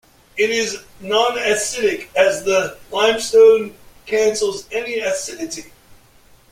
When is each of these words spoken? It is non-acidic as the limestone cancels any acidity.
It 0.35 0.49
is 0.49 0.79
non-acidic 0.99 2.07
as 2.15 2.43
the 2.43 2.75
limestone 2.91 3.77
cancels 4.07 4.65
any 4.71 4.97
acidity. 4.97 5.71